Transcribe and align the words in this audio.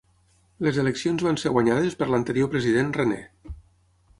Les 0.67 0.77
eleccions 0.83 1.25
van 1.27 1.37
ser 1.41 1.51
guanyades 1.57 1.99
per 2.01 2.07
l'anterior 2.13 2.51
president 2.55 2.93
René. 3.01 3.21